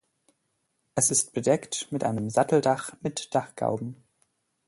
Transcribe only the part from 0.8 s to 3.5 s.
Es ist bedeckt mit einem Satteldach mit